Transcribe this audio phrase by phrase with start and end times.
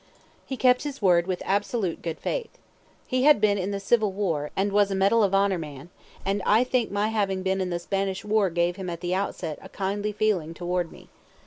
[0.47, 2.57] He kept his word with absolute good faith.
[3.05, 5.91] He had been in the Civil War, and was a medal of honor man;
[6.25, 9.59] and I think my having been in the Spanish War gave him at the outset
[9.61, 11.09] a kindly feeling toward me.